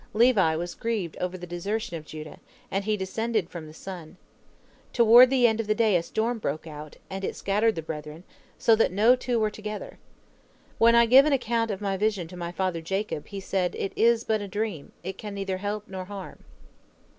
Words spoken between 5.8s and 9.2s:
a storm broke out, and it scattered the brethren, so that no